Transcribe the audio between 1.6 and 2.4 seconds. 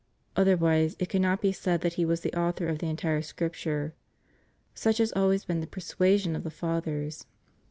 that He was the